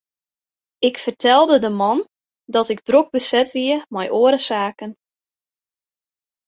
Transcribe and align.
Ik 0.87 0.97
fertelde 0.97 1.59
de 1.59 1.69
man 1.69 2.07
dat 2.43 2.69
ik 2.73 2.81
drok 2.87 3.07
beset 3.15 3.49
wie 3.55 3.73
mei 3.93 4.07
oare 4.19 4.37
saken. 4.49 4.91